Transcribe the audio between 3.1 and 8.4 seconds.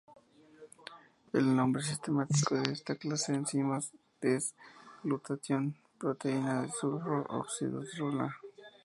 de enzimas es glutatión:proteína-disulfuro oxidorreductasa.